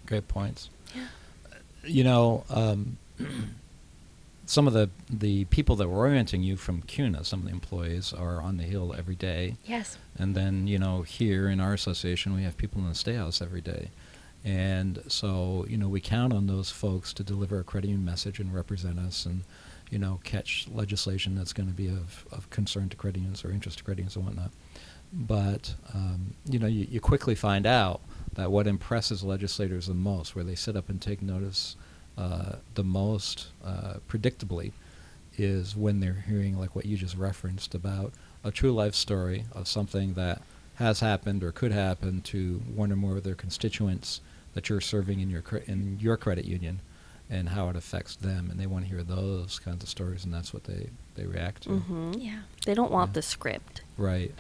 Great 0.07 0.27
points. 0.27 0.71
You 1.85 2.03
know, 2.05 2.45
um, 2.51 2.97
some 4.51 4.67
of 4.67 4.73
the 4.73 4.91
the 5.09 5.45
people 5.45 5.77
that 5.77 5.89
were 5.89 5.99
orienting 5.99 6.43
you 6.43 6.57
from 6.57 6.83
CUNA, 6.83 7.23
some 7.23 7.39
of 7.39 7.47
the 7.47 7.53
employees 7.53 8.13
are 8.13 8.43
on 8.43 8.57
the 8.57 8.65
Hill 8.65 8.93
every 8.99 9.15
day. 9.15 9.55
Yes. 9.65 9.97
And 10.19 10.35
then, 10.35 10.67
you 10.67 10.77
know, 10.77 11.03
here 11.03 11.49
in 11.49 11.61
our 11.61 11.73
association, 11.73 12.35
we 12.35 12.43
have 12.43 12.57
people 12.57 12.81
in 12.81 12.89
the 12.89 12.97
State 12.97 13.15
House 13.15 13.41
every 13.41 13.61
day. 13.61 13.91
And 14.45 15.05
so, 15.07 15.65
you 15.69 15.77
know, 15.77 15.89
we 15.89 16.01
count 16.01 16.33
on 16.33 16.49
those 16.49 16.69
folks 16.69 17.13
to 17.13 17.23
deliver 17.23 17.61
a 17.61 17.65
credit 17.65 17.87
union 17.87 18.05
message 18.05 18.41
and 18.41 18.53
represent 18.53 18.99
us 18.99 19.25
and, 19.25 19.43
you 19.89 20.01
know, 20.01 20.19
catch 20.25 20.67
legislation 20.75 21.37
that's 21.37 21.53
going 21.53 21.69
to 21.69 21.75
be 21.75 21.87
of, 21.87 22.27
of 22.33 22.51
concern 22.51 22.89
to 22.89 22.97
credit 22.97 23.19
unions 23.21 23.45
or 23.45 23.53
interest 23.53 23.79
to 23.79 23.85
credit 23.85 24.01
unions 24.01 24.17
and 24.17 24.25
whatnot. 24.25 24.51
But, 25.13 25.75
um, 25.95 26.35
you 26.45 26.59
know, 26.59 26.67
you, 26.67 26.89
you 26.91 27.01
quickly 27.01 27.37
find 27.37 27.67
out 27.69 28.01
that 28.35 28.51
what 28.51 28.67
impresses 28.67 29.23
legislators 29.23 29.87
the 29.87 29.95
most, 29.95 30.35
where 30.35 30.45
they 30.45 30.57
sit 30.57 30.75
up 30.75 30.89
and 30.89 31.01
take 31.01 31.23
notice 31.23 31.77
uh, 32.21 32.57
the 32.75 32.85
most 32.85 33.49
uh, 33.65 33.95
predictably, 34.09 34.73
is 35.39 35.75
when 35.75 36.01
they're 36.01 36.25
hearing 36.29 36.59
like 36.59 36.77
what 36.77 36.85
you 36.87 36.97
just 36.97 37.17
referenced 37.17 37.75
about 37.75 38.13
a 38.45 38.51
true 38.51 38.73
life 38.73 38.95
story 38.95 39.45
of 39.53 39.67
something 39.67 40.15
that 40.15 40.43
has 40.75 41.01
happened 41.01 41.43
or 41.43 41.53
could 41.53 41.73
happen 41.73 42.21
to 42.23 42.61
one 42.75 42.93
or 42.93 42.97
more 42.97 43.17
of 43.17 43.25
their 43.25 43.35
constituents 43.35 44.21
that 44.55 44.69
you're 44.69 44.81
serving 44.81 45.21
in 45.21 45.31
your 45.31 45.43
cre- 45.43 45.59
in 45.67 45.99
your 46.01 46.17
credit 46.17 46.45
union 46.45 46.81
and 47.31 47.51
how 47.51 47.69
it 47.69 47.77
affects 47.77 48.17
them 48.17 48.49
and 48.51 48.59
they 48.59 48.67
want 48.67 48.85
to 48.85 48.91
hear 48.91 49.03
those 49.05 49.59
kinds 49.61 49.83
of 49.83 49.89
stories 49.89 50.25
and 50.25 50.35
that's 50.35 50.53
what 50.53 50.65
they 50.65 50.89
they 51.15 51.25
react 51.27 51.63
to 51.63 51.69
Mhm. 51.71 52.17
Yeah. 52.23 52.41
They 52.67 52.75
don't 52.75 52.91
want 52.91 53.11
Yeah. 53.11 53.15
the 53.15 53.23
script. 53.23 53.83
right 53.97 54.35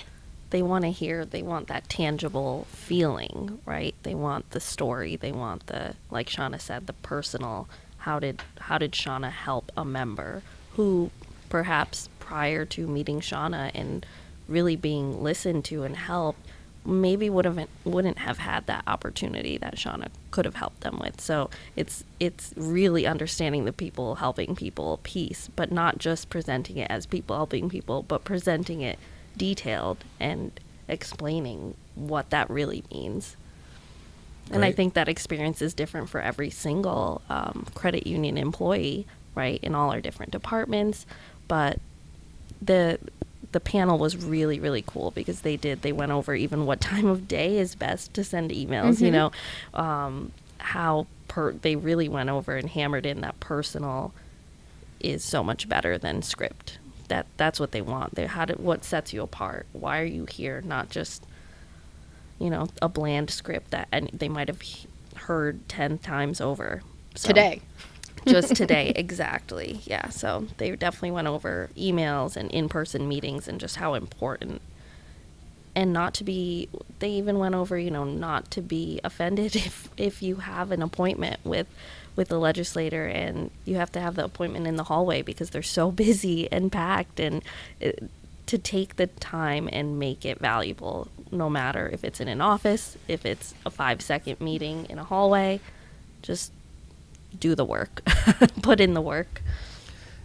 They 0.50 0.62
want 0.62 0.84
to 0.84 0.90
hear. 0.90 1.24
They 1.24 1.42
want 1.42 1.68
that 1.68 1.88
tangible 1.88 2.66
feeling, 2.70 3.60
right? 3.64 3.94
They 4.02 4.14
want 4.14 4.50
the 4.50 4.60
story. 4.60 5.16
They 5.16 5.32
want 5.32 5.66
the, 5.66 5.94
like 6.10 6.28
Shauna 6.28 6.60
said, 6.60 6.86
the 6.86 6.92
personal. 6.92 7.68
How 7.98 8.18
did 8.18 8.42
how 8.58 8.78
did 8.78 8.92
Shauna 8.92 9.30
help 9.30 9.70
a 9.76 9.84
member 9.84 10.42
who 10.72 11.10
perhaps 11.48 12.08
prior 12.18 12.64
to 12.64 12.86
meeting 12.86 13.20
Shauna 13.20 13.70
and 13.74 14.06
really 14.48 14.76
being 14.76 15.22
listened 15.22 15.64
to 15.66 15.82
and 15.84 15.96
helped 15.96 16.40
maybe 16.84 17.28
would 17.28 17.44
have 17.44 17.68
wouldn't 17.84 18.18
have 18.18 18.38
had 18.38 18.66
that 18.66 18.82
opportunity 18.86 19.58
that 19.58 19.76
Shauna 19.76 20.08
could 20.30 20.44
have 20.44 20.54
helped 20.54 20.80
them 20.80 20.98
with. 20.98 21.20
So 21.20 21.50
it's 21.76 22.04
it's 22.18 22.54
really 22.56 23.06
understanding 23.06 23.64
the 23.64 23.72
people 23.72 24.16
helping 24.16 24.54
people 24.56 24.98
piece, 25.02 25.48
but 25.54 25.70
not 25.70 25.98
just 25.98 26.30
presenting 26.30 26.78
it 26.78 26.90
as 26.90 27.06
people 27.06 27.36
helping 27.36 27.68
people, 27.68 28.02
but 28.02 28.24
presenting 28.24 28.80
it 28.80 28.98
detailed 29.36 30.04
and 30.18 30.52
explaining 30.88 31.74
what 31.94 32.30
that 32.30 32.48
really 32.50 32.82
means. 32.92 33.36
And 34.52 34.64
I 34.64 34.72
think 34.72 34.94
that 34.94 35.08
experience 35.08 35.62
is 35.62 35.74
different 35.74 36.08
for 36.08 36.20
every 36.20 36.50
single 36.50 37.22
um, 37.28 37.66
credit 37.74 38.04
union 38.06 38.36
employee, 38.36 39.06
right, 39.36 39.60
in 39.62 39.76
all 39.76 39.90
our 39.92 40.00
different 40.00 40.32
departments. 40.32 41.06
But 41.46 41.78
the 42.60 42.98
the 43.52 43.60
panel 43.60 43.98
was 43.98 44.16
really 44.16 44.60
really 44.60 44.82
cool 44.86 45.10
because 45.12 45.40
they 45.40 45.56
did 45.56 45.82
they 45.82 45.92
went 45.92 46.12
over 46.12 46.34
even 46.34 46.66
what 46.66 46.80
time 46.92 47.06
of 47.06 47.26
day 47.28 47.58
is 47.58 47.74
best 47.76 48.12
to 48.14 48.24
send 48.24 48.50
emails. 48.50 49.00
You 49.00 49.10
Mhm. 49.10 49.12
know, 49.12 49.32
um, 49.80 50.32
how 50.58 51.06
per 51.28 51.52
they 51.52 51.76
really 51.76 52.08
went 52.08 52.28
over 52.28 52.56
and 52.56 52.68
hammered 52.68 53.06
in 53.06 53.20
that 53.20 53.38
personal 53.40 54.12
is 54.98 55.22
so 55.24 55.44
much 55.44 55.68
better 55.68 55.96
than 55.96 56.22
script. 56.22 56.78
That 57.10 57.26
that's 57.36 57.60
what 57.60 57.72
they 57.72 57.82
want. 57.82 58.14
They 58.16 58.26
how 58.26 58.44
did 58.46 58.58
what 58.58 58.84
sets 58.84 59.12
you 59.12 59.22
apart? 59.22 59.66
Why 59.72 60.00
are 60.00 60.04
you 60.04 60.24
here? 60.26 60.62
Not 60.64 60.90
just 60.90 61.24
you 62.40 62.50
know 62.50 62.68
a 62.80 62.88
bland 62.88 63.30
script 63.30 63.70
that 63.70 63.86
and 63.92 64.08
they 64.12 64.28
might 64.28 64.48
have 64.48 64.60
heard 65.16 65.68
ten 65.68 65.98
times 65.98 66.40
over 66.40 66.82
So- 67.14 67.28
Today. 67.28 67.60
just 68.26 68.54
today 68.56 68.92
exactly 68.96 69.80
yeah 69.84 70.08
so 70.08 70.46
they 70.58 70.70
definitely 70.76 71.10
went 71.10 71.28
over 71.28 71.68
emails 71.76 72.36
and 72.36 72.50
in-person 72.50 73.06
meetings 73.08 73.46
and 73.48 73.60
just 73.60 73.76
how 73.76 73.94
important 73.94 74.60
and 75.74 75.92
not 75.92 76.14
to 76.14 76.24
be 76.24 76.68
they 76.98 77.10
even 77.10 77.38
went 77.38 77.54
over 77.54 77.78
you 77.78 77.90
know 77.90 78.04
not 78.04 78.50
to 78.52 78.60
be 78.62 79.00
offended 79.04 79.54
if 79.68 79.88
if 79.96 80.22
you 80.22 80.36
have 80.36 80.70
an 80.70 80.82
appointment 80.82 81.40
with 81.44 81.66
with 82.16 82.28
the 82.28 82.38
legislator 82.38 83.06
and 83.06 83.50
you 83.64 83.76
have 83.76 83.92
to 83.92 84.00
have 84.00 84.14
the 84.14 84.24
appointment 84.24 84.66
in 84.66 84.76
the 84.76 84.84
hallway 84.84 85.22
because 85.22 85.50
they're 85.50 85.62
so 85.62 85.90
busy 86.04 86.50
and 86.52 86.70
packed 86.72 87.20
and 87.20 87.42
it, 87.80 88.10
to 88.46 88.58
take 88.58 88.96
the 88.96 89.06
time 89.06 89.68
and 89.72 89.98
make 89.98 90.24
it 90.24 90.38
valuable 90.40 91.06
no 91.30 91.48
matter 91.48 91.88
if 91.92 92.02
it's 92.02 92.20
in 92.20 92.28
an 92.28 92.40
office 92.40 92.96
if 93.06 93.24
it's 93.24 93.54
a 93.64 93.70
5 93.70 94.02
second 94.02 94.40
meeting 94.40 94.86
in 94.90 94.98
a 94.98 95.04
hallway 95.04 95.60
just 96.22 96.52
do 97.38 97.54
the 97.54 97.64
work 97.64 98.02
put 98.62 98.80
in 98.80 98.94
the 98.94 99.00
work 99.00 99.40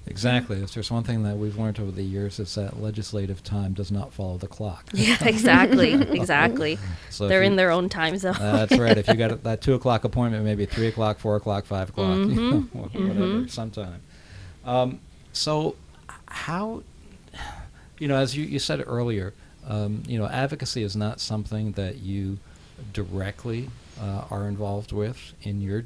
Exactly. 0.07 0.61
If 0.61 0.73
there's 0.73 0.91
one 0.91 1.03
thing 1.03 1.23
that 1.23 1.35
we've 1.37 1.57
learned 1.57 1.79
over 1.79 1.91
the 1.91 2.03
years, 2.03 2.39
it's 2.39 2.55
that 2.55 2.79
legislative 2.81 3.43
time 3.43 3.73
does 3.73 3.91
not 3.91 4.13
follow 4.13 4.37
the 4.37 4.47
clock. 4.47 4.85
yeah 4.93 5.17
exactly 5.21 5.93
exactly 6.19 6.77
So 7.09 7.27
they're 7.27 7.41
in 7.43 7.55
their 7.55 7.71
own 7.71 7.89
time 7.89 8.17
zone 8.17 8.35
Uh, 8.35 8.65
that's 8.65 8.77
right. 8.79 8.97
If 8.97 9.07
you 9.07 9.15
got 9.15 9.43
that 9.49 9.61
two 9.61 9.73
o'clock 9.73 10.03
appointment, 10.03 10.43
maybe 10.45 10.65
three 10.65 10.87
o'clock, 10.87 11.17
four 11.19 11.35
o'clock, 11.35 11.65
five 11.65 11.89
o'clock, 11.89 12.17
you 12.19 12.25
know, 12.27 12.61
Mhm, 12.61 12.69
wh- 12.69 12.95
whatever, 12.95 13.27
mhm. 13.27 13.49
sometime. 13.49 14.01
Um, 14.63 14.99
so, 15.33 15.75
how, 16.27 16.83
you 17.99 18.07
know, 18.07 18.15
as 18.15 18.35
you, 18.37 18.45
you 18.45 18.59
said 18.59 18.83
earlier, 18.85 19.33
um, 19.67 20.03
you 20.07 20.17
know, 20.19 20.27
advocacy 20.27 20.83
is 20.83 20.95
not 20.95 21.19
something 21.19 21.71
that 21.73 21.97
you 21.97 22.37
directly 22.93 23.69
uh, 24.01 24.25
are 24.29 24.47
involved 24.47 24.91
with 24.91 25.33
in 25.41 25.61
your 25.61 25.85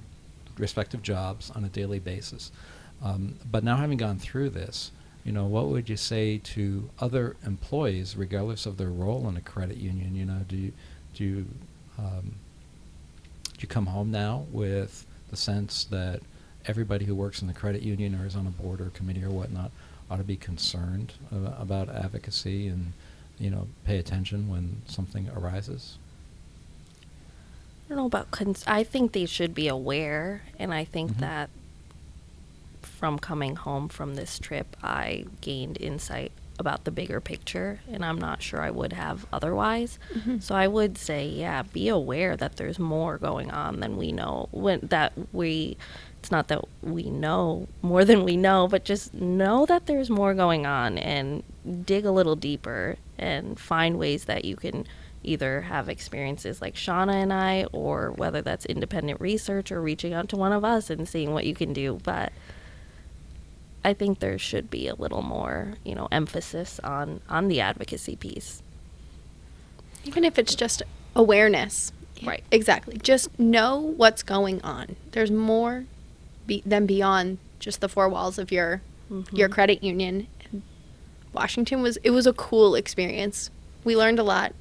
respective 0.58 1.02
jobs 1.02 1.52
on 1.52 1.64
a 1.64 1.70
daily 1.70 2.00
basis. 2.00 2.52
Um, 3.02 3.36
but 3.50 3.64
now, 3.64 3.78
having 3.78 3.98
gone 3.98 4.18
through 4.20 4.50
this, 4.50 4.92
you 5.24 5.32
know, 5.32 5.46
what 5.46 5.68
would 5.68 5.90
you 5.90 5.98
say 5.98 6.38
to 6.40 6.90
other 7.00 7.36
employees, 7.46 8.16
regardless 8.16 8.66
of 8.66 8.78
their 8.78 8.90
role 8.90 9.28
in 9.30 9.38
a 9.38 9.42
credit 9.42 9.78
union? 9.78 10.16
You 10.16 10.26
know, 10.26 10.40
do 10.48 10.56
you 10.58 10.72
do 11.14 11.24
you, 11.24 11.46
um, 11.98 12.34
do 13.54 13.60
you 13.62 13.68
come 13.68 13.88
home 13.88 14.12
now 14.12 14.46
with 14.52 15.06
the 15.30 15.38
sense 15.38 15.84
that 15.86 16.22
everybody 16.66 17.06
who 17.06 17.16
works 17.16 17.42
in 17.42 17.48
the 17.48 17.54
credit 17.54 17.82
union 17.82 18.16
or 18.16 18.26
is 18.26 18.36
on 18.36 18.46
a 18.48 18.50
board 18.50 18.82
or 18.82 18.86
committee 18.92 19.24
or 19.24 19.30
whatnot 19.30 19.72
ought 20.12 20.18
to 20.18 20.24
be 20.24 20.36
concerned 20.36 21.14
uh, 21.34 21.52
about 21.60 21.90
advocacy 21.90 22.68
and 22.68 22.94
you 23.40 23.50
know 23.50 23.68
pay 23.86 23.98
attention 23.98 24.50
when 24.50 24.82
something 24.88 25.30
arises? 25.36 25.98
I 27.86 27.90
don't 27.90 27.98
know 27.98 28.06
about 28.06 28.30
cons- 28.32 28.64
I 28.68 28.84
think 28.84 29.14
they 29.14 29.26
should 29.26 29.56
be 29.56 29.68
aware, 29.68 30.44
and 30.60 30.74
I 30.74 30.84
think 30.86 31.14
Mhm. 31.14 31.20
that 31.20 31.50
from 33.00 33.18
coming 33.18 33.56
home 33.56 33.88
from 33.88 34.16
this 34.16 34.38
trip, 34.40 34.76
I 34.84 35.24
gained 35.40 35.78
insight 35.80 36.34
about 36.60 36.84
the 36.84 36.92
bigger 36.92 37.22
picture, 37.22 37.80
and 37.90 38.04
I'm 38.04 38.18
not 38.18 38.42
sure 38.44 38.62
I 38.62 38.70
would 38.70 38.92
have 38.92 39.26
otherwise. 39.32 39.98
Mhm. 40.14 40.44
So 40.44 40.54
I 40.54 40.68
would 40.68 40.98
say, 40.98 41.26
yeah, 41.26 41.64
be 41.64 41.88
aware 41.88 42.36
that 42.36 42.58
there's 42.58 42.78
more 42.78 43.18
going 43.18 43.50
on 43.52 43.80
than 43.80 43.96
we 43.96 44.12
know. 44.12 44.50
When 44.52 44.82
that 44.84 45.14
we, 45.32 45.78
it's 46.20 46.30
not 46.32 46.50
that 46.50 46.66
we 46.82 47.04
know 47.04 47.70
more 47.82 48.04
than 48.04 48.26
we 48.26 48.36
know, 48.36 48.68
but 48.68 48.84
just 48.84 49.14
know 49.14 49.66
that 49.68 49.86
there's 49.86 50.10
more 50.10 50.34
going 50.34 50.66
on 50.66 50.98
and 50.98 51.44
dig 51.86 52.06
a 52.06 52.12
little 52.12 52.36
deeper 52.36 52.98
and 53.18 53.58
find 53.58 53.98
ways 53.98 54.26
that 54.26 54.44
you 54.44 54.58
can 54.58 54.86
either 55.24 55.62
have 55.62 55.88
experiences 55.88 56.62
like 56.62 56.76
Shauna 56.76 57.14
and 57.14 57.32
I, 57.32 57.68
or 57.72 58.12
whether 58.12 58.42
that's 58.42 58.66
independent 58.66 59.22
research 59.22 59.72
or 59.72 59.82
reaching 59.82 60.14
out 60.14 60.28
to 60.30 60.36
one 60.36 60.52
of 60.52 60.66
us 60.66 60.90
and 60.90 61.08
seeing 61.08 61.32
what 61.34 61.46
you 61.46 61.56
can 61.56 61.72
do. 61.72 62.00
But 62.04 62.34
I 63.84 63.94
think 63.94 64.20
there 64.20 64.38
should 64.38 64.70
be 64.70 64.88
a 64.88 64.96
little 64.96 65.22
more, 65.22 65.74
you 65.86 65.96
know, 65.96 66.08
emphasis 66.12 66.80
on 66.84 67.22
on 67.30 67.48
the 67.48 67.62
advocacy 67.62 68.16
piece. 68.16 68.62
Even 70.06 70.24
if 70.24 70.38
it's 70.40 70.56
just 70.56 70.82
awareness. 71.16 71.92
Right. 72.24 72.44
Exactly. 72.52 72.98
Just 73.02 73.38
know 73.40 73.78
what's 73.80 74.24
going 74.24 74.62
on. 74.62 74.96
There's 75.12 75.32
more 75.32 75.86
be- 76.48 76.64
than 76.66 76.86
beyond 76.86 77.38
just 77.60 77.80
the 77.82 77.90
four 77.90 78.10
walls 78.10 78.38
of 78.38 78.52
your 78.52 78.82
your 79.32 79.50
Mhm. 79.50 79.54
credit 79.54 79.84
union. 79.84 80.28
And 80.52 80.62
Washington 81.34 81.82
was 81.82 81.98
it 82.04 82.12
was 82.12 82.28
a 82.28 82.34
cool 82.34 82.76
experience. 82.76 83.50
We 83.84 83.96
learned 83.96 84.20
a 84.20 84.24
lot. 84.24 84.54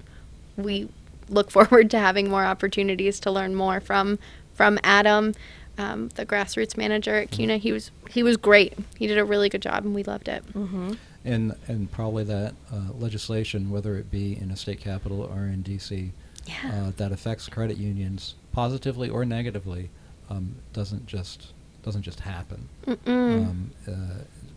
We 0.57 0.89
look 1.29 1.51
forward 1.51 1.91
to 1.91 1.99
having 1.99 2.31
more 2.31 2.45
opportunities 2.45 3.21
to 3.21 3.31
learn 3.31 3.55
more 3.55 3.81
from 3.81 4.19
from 4.55 4.79
Adam, 4.83 5.35
um, 5.79 6.09
the 6.11 6.27
grassroots 6.27 6.77
manager 6.77 7.15
at 7.17 7.31
CUNA. 7.31 7.57
He 7.59 7.73
was 7.73 7.91
he 8.11 8.23
was 8.23 8.37
great. 8.37 8.75
He 8.99 9.07
did 9.07 9.17
a 9.19 9.25
really 9.25 9.49
good 9.49 9.63
job, 9.63 9.85
and 9.85 9.95
we 9.95 10.03
loved 10.03 10.29
it. 10.29 10.45
Mm-hmm. 10.53 10.95
And 11.25 11.55
and 11.67 11.91
probably 11.91 12.25
that 12.25 12.55
uh, 12.73 12.93
legislation, 12.99 13.71
whether 13.71 13.97
it 13.97 14.11
be 14.11 14.37
in 14.37 14.51
a 14.51 14.57
state 14.57 14.81
capital 14.81 15.23
or 15.23 15.43
in 15.47 15.63
D.C., 15.63 16.13
Yeah. 16.47 16.55
uh, 16.89 16.93
that 16.97 17.13
affects 17.13 17.49
credit 17.49 17.77
unions 17.77 18.35
positively 18.53 19.09
or 19.09 19.25
negatively, 19.25 19.91
um, 20.31 20.57
doesn't 20.73 21.07
just 21.07 21.53
doesn't 21.83 22.03
just 22.03 22.21
happen. 22.21 22.69
Um, 23.07 23.71
uh, 23.87 23.93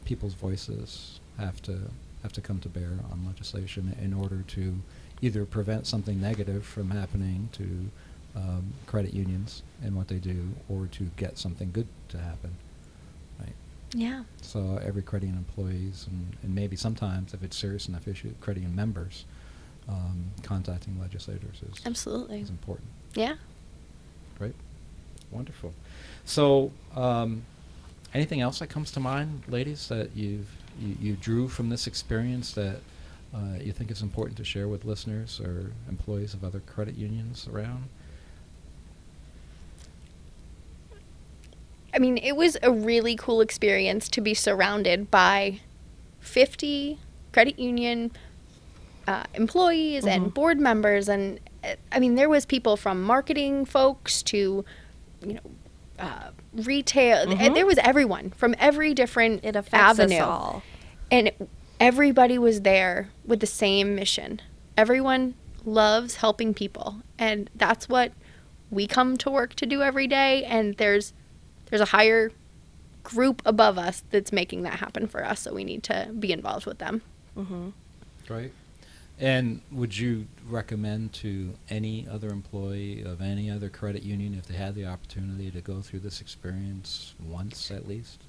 people's 0.05 0.33
voices 0.33 1.19
have 1.37 1.61
to 1.63 1.77
have 2.23 2.33
to 2.33 2.41
come 2.41 2.59
to 2.59 2.69
bear 2.69 2.99
on 3.11 3.25
legislation 3.25 3.95
in 4.01 4.13
order 4.13 4.43
to 4.47 4.75
either 5.21 5.45
prevent 5.45 5.85
something 5.87 6.19
negative 6.21 6.65
from 6.65 6.89
happening 6.91 7.49
to 7.53 7.89
um, 8.35 8.73
credit 8.87 9.13
unions 9.13 9.63
and 9.83 9.95
what 9.95 10.07
they 10.07 10.17
do, 10.17 10.49
or 10.69 10.87
to 10.87 11.09
get 11.17 11.37
something 11.37 11.71
good 11.71 11.87
to 12.09 12.17
happen. 12.17 12.51
Right. 13.39 13.53
yeah. 13.93 14.23
So 14.41 14.79
every 14.83 15.01
credit 15.01 15.27
union 15.27 15.45
employees, 15.47 16.07
and, 16.09 16.37
and 16.43 16.55
maybe 16.55 16.75
sometimes 16.75 17.33
if 17.33 17.43
it's 17.43 17.57
serious 17.57 17.87
enough 17.87 18.07
issue, 18.07 18.33
credit 18.39 18.61
union 18.61 18.75
members 18.75 19.25
um, 19.89 20.25
contacting 20.43 20.99
legislators 20.99 21.61
is 21.69 21.81
Absolutely. 21.85 22.41
is 22.41 22.49
important. 22.49 22.87
Yeah. 23.15 23.35
Great, 24.37 24.55
wonderful. 25.31 25.73
So, 26.25 26.71
um, 26.95 27.43
anything 28.13 28.41
else 28.41 28.59
that 28.59 28.67
comes 28.67 28.91
to 28.91 28.99
mind, 28.99 29.43
ladies, 29.47 29.87
that 29.89 30.15
you've 30.15 30.49
you, 30.79 30.95
you 30.99 31.15
drew 31.15 31.47
from 31.47 31.69
this 31.69 31.87
experience 31.87 32.53
that 32.53 32.77
uh, 33.33 33.57
you 33.59 33.71
think 33.71 33.91
is 33.91 34.01
important 34.01 34.37
to 34.37 34.43
share 34.43 34.67
with 34.67 34.85
listeners 34.85 35.39
or 35.39 35.71
employees 35.89 36.33
of 36.33 36.43
other 36.43 36.59
credit 36.61 36.95
unions 36.95 37.47
around? 37.51 37.85
I 41.93 41.99
mean, 41.99 42.17
it 42.17 42.35
was 42.35 42.57
a 42.63 42.71
really 42.71 43.15
cool 43.15 43.41
experience 43.41 44.07
to 44.09 44.21
be 44.21 44.33
surrounded 44.33 45.11
by 45.11 45.59
50 46.19 46.99
credit 47.33 47.59
union 47.59 48.11
uh, 49.07 49.23
employees 49.33 50.05
and 50.05 50.27
Mhm. 50.27 50.33
board 50.33 50.59
members, 50.59 51.09
and 51.09 51.39
uh, 51.63 51.69
I 51.91 51.99
mean, 51.99 52.15
there 52.15 52.29
was 52.29 52.45
people 52.45 52.77
from 52.77 53.01
marketing 53.01 53.65
folks 53.65 54.21
to, 54.23 54.63
you 55.25 55.33
know, 55.33 55.39
uh, 55.99 56.29
retail. 56.53 57.25
Mhm. 57.25 57.53
There 57.55 57.65
was 57.65 57.77
everyone 57.79 58.29
from 58.37 58.55
every 58.59 58.93
different 58.93 59.43
It 59.43 59.55
affects 59.55 59.99
avenue, 59.99 60.17
us 60.17 60.21
all. 60.21 60.63
and 61.09 61.31
everybody 61.79 62.37
was 62.37 62.61
there 62.61 63.09
with 63.25 63.39
the 63.39 63.47
same 63.47 63.95
mission. 63.95 64.39
Everyone 64.77 65.33
loves 65.65 66.17
helping 66.17 66.53
people, 66.53 66.97
and 67.17 67.49
that's 67.55 67.89
what 67.89 68.11
we 68.69 68.85
come 68.87 69.17
to 69.17 69.29
work 69.31 69.55
to 69.55 69.65
do 69.65 69.81
every 69.81 70.07
day. 70.07 70.43
And 70.45 70.77
there's 70.77 71.13
there's 71.71 71.81
a 71.81 71.85
higher 71.85 72.31
group 73.03 73.41
above 73.45 73.79
us 73.79 74.03
that's 74.11 74.31
making 74.31 74.61
that 74.61 74.73
happen 74.73 75.07
for 75.07 75.25
us, 75.25 75.39
so 75.39 75.53
we 75.55 75.63
need 75.63 75.81
to 75.81 76.09
be 76.19 76.31
involved 76.31 76.67
with 76.67 76.77
them. 76.77 77.01
Mm-hmm. 77.35 77.69
Right. 78.29 78.51
And 79.19 79.61
would 79.71 79.97
you 79.97 80.27
recommend 80.47 81.13
to 81.13 81.53
any 81.69 82.07
other 82.07 82.29
employee 82.29 83.01
of 83.03 83.21
any 83.21 83.49
other 83.49 83.69
credit 83.69 84.03
union 84.03 84.35
if 84.37 84.47
they 84.47 84.55
had 84.55 84.75
the 84.75 84.85
opportunity 84.85 85.49
to 85.51 85.61
go 85.61 85.81
through 85.81 85.99
this 85.99 86.21
experience 86.21 87.13
once 87.27 87.71
at 87.71 87.87
least? 87.87 88.21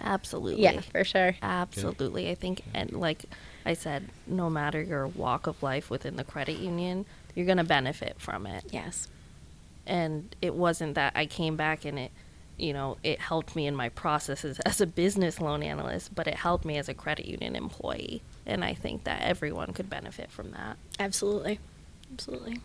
Absolutely. 0.00 0.62
Yeah, 0.62 0.80
for 0.80 1.04
sure. 1.04 1.36
Absolutely. 1.42 2.28
I 2.30 2.34
think, 2.34 2.62
and 2.74 2.92
like 2.92 3.24
I 3.64 3.74
said, 3.74 4.08
no 4.26 4.50
matter 4.50 4.82
your 4.82 5.06
walk 5.06 5.46
of 5.46 5.62
life 5.62 5.90
within 5.90 6.16
the 6.16 6.24
credit 6.24 6.58
union, 6.58 7.06
you're 7.34 7.46
going 7.46 7.58
to 7.58 7.64
benefit 7.64 8.16
from 8.18 8.46
it. 8.46 8.64
Yes. 8.70 9.06
And 9.86 10.34
it 10.42 10.54
wasn't 10.54 10.96
that 10.96 11.12
I 11.14 11.26
came 11.26 11.56
back 11.56 11.84
and 11.84 11.98
it, 11.98 12.12
you 12.58 12.72
know, 12.72 12.96
it 13.02 13.20
helped 13.20 13.56
me 13.56 13.66
in 13.66 13.74
my 13.74 13.88
processes 13.88 14.60
as 14.60 14.80
a 14.80 14.86
business 14.86 15.40
loan 15.40 15.62
analyst, 15.62 16.14
but 16.14 16.26
it 16.26 16.34
helped 16.34 16.64
me 16.64 16.78
as 16.78 16.88
a 16.88 16.94
credit 16.94 17.26
union 17.26 17.56
employee. 17.56 18.22
And 18.46 18.64
I 18.64 18.74
think 18.74 19.04
that 19.04 19.22
everyone 19.22 19.72
could 19.72 19.88
benefit 19.90 20.30
from 20.30 20.52
that. 20.52 20.76
Absolutely. 20.98 21.58
Absolutely. 22.12 22.60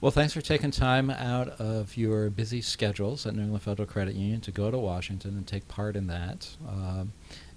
Well, 0.00 0.10
thanks 0.10 0.34
for 0.34 0.42
taking 0.42 0.70
time 0.70 1.08
out 1.08 1.48
of 1.58 1.96
your 1.96 2.28
busy 2.28 2.60
schedules 2.60 3.24
at 3.26 3.34
New 3.34 3.42
England 3.42 3.62
Federal 3.62 3.86
Credit 3.88 4.14
Union 4.14 4.40
to 4.42 4.50
go 4.50 4.70
to 4.70 4.76
Washington 4.76 5.30
and 5.30 5.46
take 5.46 5.66
part 5.68 5.96
in 5.96 6.06
that 6.08 6.48
um, 6.68 7.12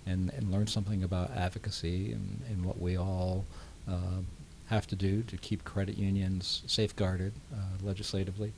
and, 0.05 0.31
and 0.33 0.49
learn 0.49 0.67
something 0.67 1.03
about 1.03 1.31
advocacy 1.31 2.13
and, 2.13 2.41
and 2.49 2.63
what 2.63 2.79
we 2.79 2.97
all 2.97 3.45
uh, 3.89 4.21
have 4.67 4.87
to 4.87 4.95
do 4.95 5.21
to 5.23 5.37
keep 5.37 5.65
credit 5.65 5.97
unions 5.97 6.63
safeguarded 6.65 7.33
uh, 7.53 7.57
legislatively. 7.85 8.53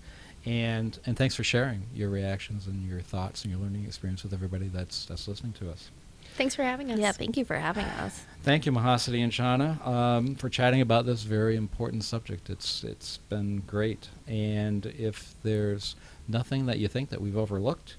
And, 0.46 0.98
and 1.06 1.16
thanks 1.18 1.36
for 1.36 1.44
sharing 1.44 1.84
your 1.94 2.10
reactions 2.10 2.68
and 2.68 2.88
your 2.88 3.02
thoughts 3.02 3.44
and 3.44 3.52
your 3.52 3.62
learning 3.62 3.86
experience 3.86 4.24
with 4.24 4.34
everybody 4.34 4.68
that's, 4.68 5.06
that's 5.06 5.28
listening 5.28 5.54
to 5.54 5.70
us. 5.70 5.92
Thanks 6.36 6.56
for 6.56 6.64
having 6.64 6.92
us. 6.92 7.00
Yeah, 7.00 7.12
thank 7.12 7.38
you 7.38 7.46
for 7.46 7.56
having 7.56 7.86
us. 7.86 8.24
Thank 8.44 8.66
you, 8.66 8.72
Mahasati 8.72 9.22
and 9.22 9.32
Shauna, 9.32 9.86
um, 9.86 10.36
for 10.36 10.50
chatting 10.50 10.82
about 10.82 11.06
this 11.06 11.24
very 11.24 11.56
important 11.56 12.04
subject. 12.04 12.50
It's 12.50 12.84
it's 12.84 13.18
been 13.18 13.64
great, 13.68 14.08
and 14.28 14.86
if 14.86 15.36
there's 15.44 15.96
nothing 16.28 16.68
that 16.68 16.80
you 16.80 16.88
think 16.88 17.10
that 17.10 17.22
we've 17.22 17.38
overlooked, 17.38 17.98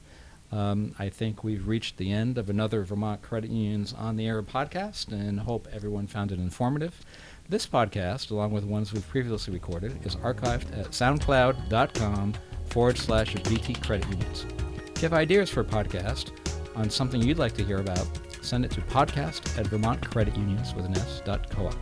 um, 0.50 0.94
I 0.98 1.10
think 1.10 1.44
we've 1.44 1.68
reached 1.68 1.98
the 1.98 2.10
end 2.10 2.38
of 2.38 2.48
another 2.48 2.84
Vermont 2.84 3.22
Credit 3.22 3.50
Unions 3.50 3.92
on 3.92 4.16
the 4.16 4.26
Air 4.26 4.42
podcast, 4.42 5.12
and 5.12 5.40
hope 5.40 5.68
everyone 5.70 6.06
found 6.06 6.32
it 6.32 6.38
informative. 6.38 7.04
This 7.48 7.66
podcast, 7.66 8.30
along 8.30 8.52
with 8.52 8.64
ones 8.64 8.92
we've 8.92 9.06
previously 9.08 9.52
recorded, 9.52 10.06
is 10.06 10.16
archived 10.16 10.78
at 10.78 10.86
soundcloud.com 10.86 12.34
forward 12.66 12.96
slash 12.96 13.34
VT 13.34 13.84
Credit 13.84 14.08
Unions. 14.08 14.46
If 14.94 15.02
you 15.02 15.08
have 15.08 15.12
ideas 15.12 15.50
for 15.50 15.60
a 15.60 15.64
podcast 15.64 16.30
on 16.74 16.88
something 16.88 17.20
you'd 17.20 17.38
like 17.38 17.52
to 17.54 17.64
hear 17.64 17.78
about, 17.78 18.06
send 18.40 18.64
it 18.64 18.70
to 18.72 18.80
podcast 18.82 19.58
at 19.58 19.66
Vermont 19.66 20.08
Credit 20.10 20.34
Unions 20.36 20.74
with 20.74 20.86
an 20.86 20.96
S 20.96 21.20
co-op. 21.50 21.76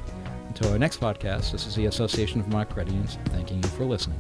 Until 0.49 0.73
our 0.73 0.79
next 0.79 0.99
podcast, 0.99 1.52
this 1.52 1.67
is 1.67 1.76
the 1.76 1.87
Association 1.87 2.40
of 2.40 2.47
Vermont 2.47 2.71
Credit 2.71 2.90
Unions 2.90 3.19
thanking 3.26 3.62
you 3.62 3.69
for 3.69 3.85
listening. 3.85 4.19